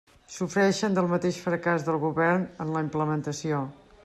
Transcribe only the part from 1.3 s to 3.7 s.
fracàs del govern en la implementació.